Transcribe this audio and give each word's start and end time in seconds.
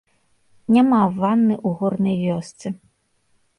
Няма 0.75 1.01
ванны 1.19 1.53
ў 1.67 1.81
горнай 1.83 2.17
вёсцы. 2.25 2.67